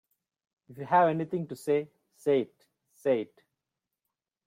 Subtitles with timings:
[0.67, 2.65] If you have anything to say, say it,
[2.95, 3.41] say it.